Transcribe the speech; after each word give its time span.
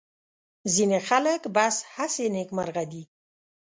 ځینې 0.73 0.99
خلک 1.07 1.41
بس 1.55 1.75
هسې 1.95 2.25
نېکمرغه 2.35 2.83
دي. 2.91 3.03